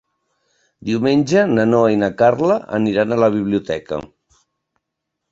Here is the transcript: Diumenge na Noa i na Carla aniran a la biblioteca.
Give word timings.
Diumenge 0.89 1.43
na 1.49 1.65
Noa 1.73 1.91
i 1.95 1.99
na 2.03 2.09
Carla 2.21 2.55
aniran 2.77 3.13
a 3.13 3.19
la 3.25 3.29
biblioteca. 3.35 4.01